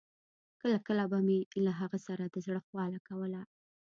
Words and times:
کله 0.61 0.77
کله 0.87 1.03
به 1.11 1.19
مې 1.27 1.39
له 1.65 1.71
هغه 1.79 1.97
سره 2.07 2.23
د 2.27 2.35
زړه 2.45 2.61
خواله 2.67 2.99
کوله. 3.07 3.41